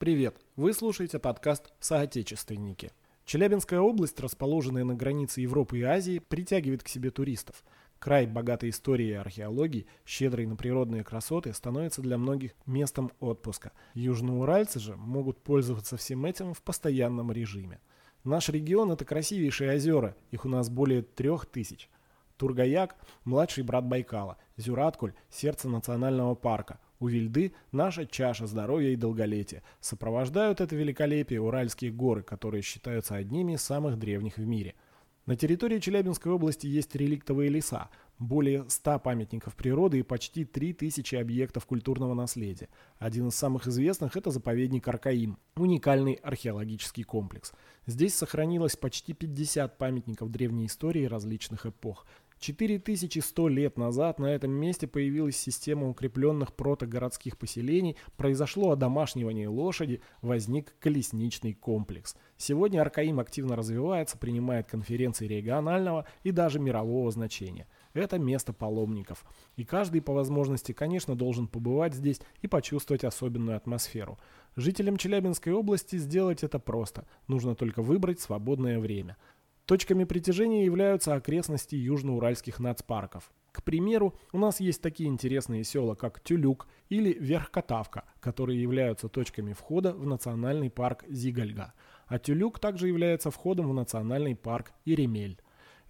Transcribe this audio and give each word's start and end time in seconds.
Привет! 0.00 0.40
Вы 0.56 0.72
слушаете 0.72 1.18
подкаст 1.18 1.74
«Соотечественники». 1.78 2.90
Челябинская 3.26 3.80
область, 3.80 4.18
расположенная 4.18 4.82
на 4.82 4.94
границе 4.94 5.42
Европы 5.42 5.80
и 5.80 5.82
Азии, 5.82 6.20
притягивает 6.20 6.82
к 6.82 6.88
себе 6.88 7.10
туристов. 7.10 7.62
Край, 7.98 8.26
богатый 8.26 8.70
историей 8.70 9.10
и 9.10 9.16
археологией, 9.16 9.86
щедрый 10.06 10.46
на 10.46 10.56
природные 10.56 11.04
красоты, 11.04 11.52
становится 11.52 12.00
для 12.00 12.16
многих 12.16 12.52
местом 12.64 13.12
отпуска. 13.20 13.72
Южноуральцы 13.92 14.80
же 14.80 14.96
могут 14.96 15.42
пользоваться 15.42 15.98
всем 15.98 16.24
этим 16.24 16.54
в 16.54 16.62
постоянном 16.62 17.30
режиме. 17.30 17.78
Наш 18.24 18.48
регион– 18.48 18.90
это 18.92 19.04
красивейшие 19.04 19.74
озера, 19.74 20.16
их 20.30 20.46
у 20.46 20.48
нас 20.48 20.70
более 20.70 21.02
трех 21.02 21.44
тысяч. 21.44 21.90
Тургаяк– 22.40 22.96
младший 23.26 23.64
брат 23.64 23.84
Байкала, 23.84 24.38
Зюраткуль– 24.56 25.12
сердце 25.30 25.68
национального 25.68 26.34
парка– 26.34 26.80
у 26.98 27.08
Вильды 27.08 27.52
наша 27.70 28.06
чаша 28.06 28.46
здоровья 28.46 28.88
и 28.88 28.96
долголетия. 28.96 29.62
Сопровождают 29.80 30.62
это 30.62 30.74
великолепие 30.74 31.42
Уральские 31.42 31.92
горы, 31.92 32.22
которые 32.22 32.62
считаются 32.62 33.14
одними 33.14 33.56
из 33.56 33.62
самых 33.62 33.98
древних 33.98 34.38
в 34.38 34.46
мире. 34.46 34.74
На 35.26 35.36
территории 35.36 35.80
Челябинской 35.80 36.32
области 36.32 36.66
есть 36.66 36.96
реликтовые 36.96 37.50
леса, 37.50 37.90
более 38.20 38.68
100 38.68 39.00
памятников 39.00 39.56
природы 39.56 39.98
и 39.98 40.02
почти 40.02 40.44
3000 40.44 41.16
объектов 41.16 41.66
культурного 41.66 42.14
наследия. 42.14 42.68
Один 42.98 43.28
из 43.28 43.34
самых 43.34 43.66
известных– 43.66 44.16
это 44.16 44.30
заповедник 44.30 44.86
Аркаим, 44.86 45.38
уникальный 45.56 46.14
археологический 46.14 47.02
комплекс. 47.02 47.52
Здесь 47.86 48.14
сохранилось 48.14 48.76
почти 48.76 49.14
50 49.14 49.78
памятников 49.78 50.30
древней 50.30 50.66
истории 50.66 51.06
различных 51.06 51.66
эпох. 51.66 52.06
4100 52.40 53.48
лет 53.48 53.76
назад 53.76 54.18
на 54.18 54.26
этом 54.26 54.50
месте 54.50 54.86
появилась 54.86 55.36
система 55.36 55.88
укрепленных 55.88 56.54
протогородских 56.54 57.36
поселений, 57.36 57.96
произошло 58.16 58.70
одомашнивание 58.70 59.48
лошади, 59.48 60.00
возник 60.22 60.74
колесничный 60.78 61.52
комплекс. 61.52 62.16
Сегодня 62.38 62.80
Аркаим 62.80 63.20
активно 63.20 63.56
развивается, 63.56 64.16
принимает 64.16 64.68
конференции 64.68 65.26
регионального 65.26 66.06
и 66.22 66.30
даже 66.30 66.58
мирового 66.58 67.10
значения. 67.10 67.66
Это 67.92 68.18
место 68.18 68.52
паломников. 68.52 69.24
И 69.56 69.64
каждый 69.64 70.00
по 70.00 70.12
возможности, 70.12 70.72
конечно, 70.72 71.16
должен 71.16 71.48
побывать 71.48 71.94
здесь 71.94 72.20
и 72.40 72.46
почувствовать 72.46 73.04
особенную 73.04 73.56
атмосферу. 73.56 74.18
Жителям 74.56 74.96
Челябинской 74.96 75.52
области 75.52 75.96
сделать 75.96 76.44
это 76.44 76.58
просто. 76.58 77.06
Нужно 77.26 77.54
только 77.54 77.82
выбрать 77.82 78.20
свободное 78.20 78.78
время. 78.78 79.16
Точками 79.66 80.04
притяжения 80.04 80.64
являются 80.64 81.14
окрестности 81.14 81.76
южноуральских 81.76 82.58
нацпарков. 82.58 83.30
К 83.52 83.62
примеру, 83.62 84.14
у 84.32 84.38
нас 84.38 84.60
есть 84.60 84.80
такие 84.80 85.08
интересные 85.08 85.64
села, 85.64 85.94
как 85.94 86.20
Тюлюк 86.20 86.68
или 86.88 87.12
Верхкотавка, 87.12 88.04
которые 88.20 88.60
являются 88.60 89.08
точками 89.08 89.52
входа 89.52 89.92
в 89.92 90.06
национальный 90.06 90.70
парк 90.70 91.04
Зигальга. 91.08 91.72
А 92.06 92.18
Тюлюк 92.18 92.58
также 92.58 92.88
является 92.88 93.30
входом 93.30 93.68
в 93.68 93.74
национальный 93.74 94.36
парк 94.36 94.72
Иремель. 94.84 95.40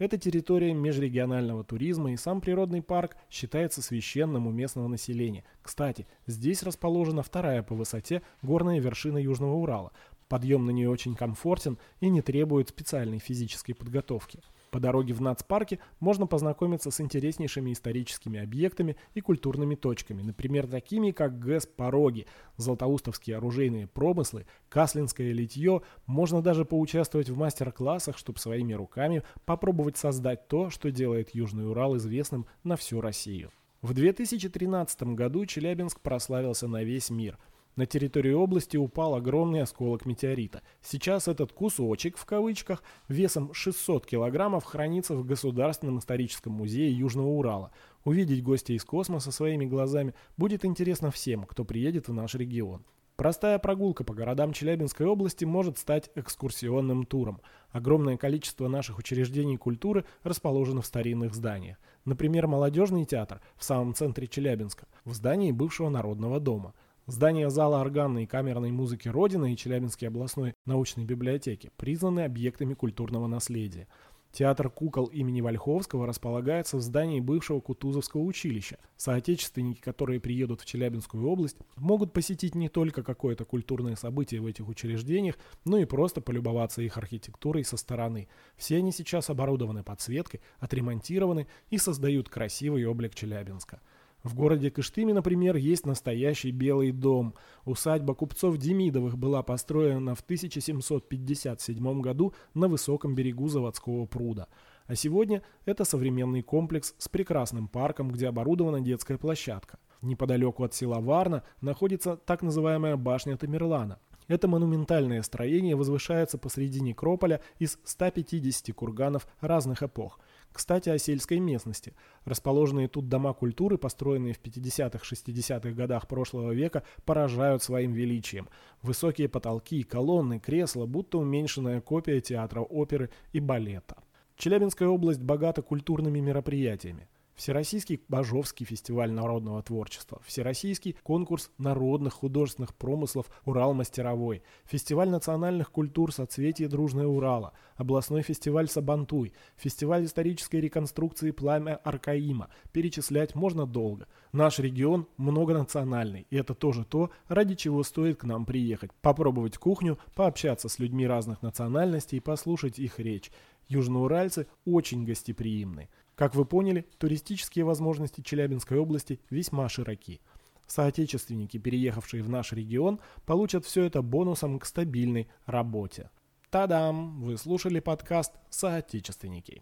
Эта 0.00 0.16
территория 0.16 0.72
межрегионального 0.72 1.62
туризма 1.62 2.12
и 2.12 2.16
сам 2.16 2.40
природный 2.40 2.80
парк 2.80 3.18
считается 3.28 3.82
священным 3.82 4.46
у 4.46 4.50
местного 4.50 4.88
населения. 4.88 5.44
Кстати, 5.60 6.06
здесь 6.26 6.62
расположена 6.62 7.22
вторая 7.22 7.62
по 7.62 7.74
высоте 7.74 8.22
горная 8.40 8.80
вершина 8.80 9.18
Южного 9.18 9.56
Урала, 9.56 9.92
Подъем 10.30 10.64
на 10.64 10.70
нее 10.70 10.88
очень 10.88 11.16
комфортен 11.16 11.76
и 12.00 12.08
не 12.08 12.22
требует 12.22 12.68
специальной 12.70 13.18
физической 13.18 13.74
подготовки. 13.74 14.40
По 14.70 14.78
дороге 14.78 15.12
в 15.14 15.20
нацпарке 15.20 15.80
можно 15.98 16.26
познакомиться 16.26 16.92
с 16.92 17.00
интереснейшими 17.00 17.72
историческими 17.72 18.40
объектами 18.40 18.96
и 19.14 19.20
культурными 19.20 19.74
точками, 19.74 20.22
например, 20.22 20.68
такими 20.68 21.10
как 21.10 21.40
ГЭС 21.40 21.66
«Пороги», 21.66 22.26
златоустовские 22.56 23.38
оружейные 23.38 23.88
промыслы, 23.88 24.46
каслинское 24.68 25.32
литье, 25.32 25.82
можно 26.06 26.40
даже 26.40 26.64
поучаствовать 26.64 27.30
в 27.30 27.36
мастер-классах, 27.36 28.16
чтобы 28.16 28.38
своими 28.38 28.72
руками 28.72 29.24
попробовать 29.44 29.96
создать 29.96 30.46
то, 30.46 30.70
что 30.70 30.92
делает 30.92 31.34
Южный 31.34 31.68
Урал 31.68 31.96
известным 31.96 32.46
на 32.62 32.76
всю 32.76 33.00
Россию. 33.00 33.50
В 33.82 33.94
2013 33.94 35.02
году 35.14 35.46
Челябинск 35.46 36.00
прославился 36.00 36.68
на 36.68 36.84
весь 36.84 37.10
мир– 37.10 37.38
на 37.76 37.86
территории 37.86 38.32
области 38.32 38.76
упал 38.76 39.14
огромный 39.14 39.62
осколок 39.62 40.04
метеорита. 40.04 40.62
Сейчас 40.82 41.28
этот 41.28 41.52
«кусочек» 41.52 42.16
в 42.16 42.24
кавычках 42.24 42.82
весом 43.08 43.54
600 43.54 44.06
килограммов 44.06 44.64
хранится 44.64 45.14
в 45.14 45.24
Государственном 45.24 45.98
историческом 45.98 46.52
музее 46.52 46.90
Южного 46.92 47.28
Урала. 47.28 47.70
Увидеть 48.04 48.42
гостя 48.42 48.72
из 48.72 48.84
космоса 48.84 49.30
своими 49.30 49.66
глазами 49.66 50.14
будет 50.36 50.64
интересно 50.64 51.10
всем, 51.10 51.44
кто 51.44 51.64
приедет 51.64 52.08
в 52.08 52.12
наш 52.12 52.34
регион. 52.34 52.84
Простая 53.16 53.58
прогулка 53.58 54.02
по 54.02 54.14
городам 54.14 54.54
Челябинской 54.54 55.06
области 55.06 55.44
может 55.44 55.76
стать 55.76 56.10
экскурсионным 56.14 57.04
туром. 57.04 57.42
Огромное 57.70 58.16
количество 58.16 58.66
наших 58.66 58.98
учреждений 58.98 59.58
культуры 59.58 60.06
расположено 60.22 60.80
в 60.80 60.86
старинных 60.86 61.34
зданиях. 61.34 61.76
Например, 62.06 62.46
молодежный 62.46 63.04
театр 63.04 63.42
в 63.56 63.64
самом 63.64 63.94
центре 63.94 64.26
Челябинска, 64.26 64.86
в 65.04 65.12
здании 65.12 65.52
бывшего 65.52 65.90
Народного 65.90 66.40
дома– 66.40 66.74
Здание 67.06 67.50
зала 67.50 67.80
органной 67.80 68.24
и 68.24 68.26
камерной 68.26 68.70
музыки 68.70 69.08
Родины 69.08 69.52
и 69.52 69.56
Челябинской 69.56 70.08
областной 70.08 70.54
научной 70.64 71.04
библиотеки 71.04 71.72
признаны 71.76 72.20
объектами 72.20 72.74
культурного 72.74 73.26
наследия. 73.26 73.88
Театр 74.32 74.70
кукол 74.70 75.06
имени 75.06 75.40
Вольховского 75.40 76.06
располагается 76.06 76.76
в 76.76 76.82
здании 76.82 77.18
бывшего 77.18 77.58
Кутузовского 77.58 78.20
училища. 78.20 78.78
Соотечественники, 78.96 79.80
которые 79.80 80.20
приедут 80.20 80.60
в 80.60 80.66
Челябинскую 80.66 81.26
область, 81.26 81.56
могут 81.74 82.12
посетить 82.12 82.54
не 82.54 82.68
только 82.68 83.02
какое-то 83.02 83.44
культурное 83.44 83.96
событие 83.96 84.40
в 84.40 84.46
этих 84.46 84.68
учреждениях, 84.68 85.36
но 85.64 85.78
и 85.78 85.84
просто 85.84 86.20
полюбоваться 86.20 86.80
их 86.80 86.96
архитектурой 86.96 87.64
со 87.64 87.76
стороны. 87.76 88.28
Все 88.56 88.76
они 88.76 88.92
сейчас 88.92 89.30
оборудованы 89.30 89.82
подсветкой, 89.82 90.42
отремонтированы 90.60 91.48
и 91.70 91.78
создают 91.78 92.28
красивый 92.28 92.84
облик 92.84 93.16
Челябинска. 93.16 93.80
В 94.22 94.34
городе 94.34 94.70
Кыштыме, 94.70 95.14
например, 95.14 95.56
есть 95.56 95.86
настоящий 95.86 96.50
Белый 96.50 96.92
дом. 96.92 97.34
Усадьба 97.64 98.14
купцов 98.14 98.58
Демидовых 98.58 99.16
была 99.16 99.42
построена 99.42 100.14
в 100.14 100.20
1757 100.20 102.00
году 102.00 102.34
на 102.52 102.68
высоком 102.68 103.14
берегу 103.14 103.48
заводского 103.48 104.04
пруда. 104.04 104.48
А 104.86 104.94
сегодня 104.94 105.42
это 105.64 105.84
современный 105.84 106.42
комплекс 106.42 106.94
с 106.98 107.08
прекрасным 107.08 107.68
парком, 107.68 108.10
где 108.10 108.28
оборудована 108.28 108.80
детская 108.80 109.16
площадка. 109.16 109.78
Неподалеку 110.02 110.64
от 110.64 110.74
села 110.74 111.00
Варна 111.00 111.42
находится 111.60 112.16
так 112.16 112.42
называемая 112.42 112.96
башня 112.96 113.36
Тамерлана. 113.36 113.98
Это 114.30 114.46
монументальное 114.46 115.22
строение 115.22 115.74
возвышается 115.74 116.38
посреди 116.38 116.80
некрополя 116.80 117.40
из 117.58 117.80
150 117.82 118.72
курганов 118.76 119.26
разных 119.40 119.82
эпох– 119.82 120.20
кстати, 120.52 120.88
о 120.88 120.98
сельской 120.98 121.38
местности. 121.38 121.94
Расположенные 122.24 122.88
тут 122.88 123.08
дома 123.08 123.32
культуры, 123.32 123.78
построенные 123.78 124.34
в 124.34 124.40
50-60-х 124.40 125.70
годах 125.70 126.08
прошлого 126.08 126.52
века, 126.52 126.82
поражают 127.04 127.62
своим 127.62 127.92
величием. 127.92 128.48
Высокие 128.82 129.28
потолки, 129.28 129.82
колонны, 129.84 130.40
кресла, 130.40 130.86
будто 130.86 131.18
уменьшенная 131.18 131.80
копия 131.80 132.20
театра 132.20 132.60
оперы 132.60 133.10
и 133.32 133.40
балета. 133.40 134.02
Челябинская 134.36 134.88
область 134.88 135.20
богата 135.20 135.62
культурными 135.62 136.18
мероприятиями. 136.18 137.08
Всероссийский 137.40 138.02
Бажовский 138.06 138.66
фестиваль 138.66 139.10
народного 139.10 139.62
творчества, 139.62 140.20
Всероссийский 140.26 140.94
конкурс 141.02 141.50
народных 141.56 142.12
художественных 142.12 142.74
промыслов 142.74 143.30
«Урал-мастеровой», 143.46 144.42
фестиваль 144.66 145.08
национальных 145.08 145.72
культур 145.72 146.12
«Соцветие 146.12 146.68
дружное 146.68 147.06
Урала», 147.06 147.54
областной 147.76 148.20
фестиваль 148.20 148.68
«Сабантуй», 148.68 149.32
фестиваль 149.56 150.04
исторической 150.04 150.56
реконструкции 150.56 151.30
«Пламя 151.30 151.76
Аркаима». 151.76 152.50
Перечислять 152.72 153.34
можно 153.34 153.66
долго. 153.66 154.06
Наш 154.32 154.58
регион 154.58 155.06
многонациональный, 155.16 156.26
и 156.28 156.36
это 156.36 156.52
тоже 156.52 156.84
то, 156.84 157.10
ради 157.26 157.54
чего 157.54 157.82
стоит 157.84 158.18
к 158.18 158.24
нам 158.24 158.44
приехать. 158.44 158.90
Попробовать 159.00 159.56
кухню, 159.56 159.98
пообщаться 160.14 160.68
с 160.68 160.78
людьми 160.78 161.06
разных 161.06 161.40
национальностей 161.40 162.18
и 162.18 162.20
послушать 162.20 162.78
их 162.78 162.98
речь. 162.98 163.32
Южноуральцы 163.66 164.46
очень 164.66 165.04
гостеприимны. 165.04 165.88
Как 166.20 166.34
вы 166.34 166.44
поняли, 166.44 166.86
туристические 166.98 167.64
возможности 167.64 168.20
Челябинской 168.20 168.76
области 168.76 169.20
весьма 169.30 169.70
широки. 169.70 170.20
Соотечественники, 170.66 171.56
переехавшие 171.56 172.22
в 172.22 172.28
наш 172.28 172.52
регион, 172.52 173.00
получат 173.24 173.64
все 173.64 173.84
это 173.84 174.02
бонусом 174.02 174.58
к 174.58 174.66
стабильной 174.66 175.30
работе. 175.46 176.10
Та-дам! 176.50 177.22
Вы 177.22 177.38
слушали 177.38 177.80
подкаст 177.80 178.34
«Соотечественники». 178.50 179.58